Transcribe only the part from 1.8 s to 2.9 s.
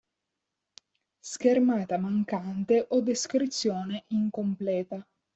mancante